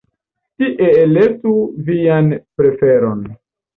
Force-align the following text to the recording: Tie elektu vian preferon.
Tie 0.61 0.87
elektu 1.01 1.53
vian 1.91 2.33
preferon. 2.63 3.23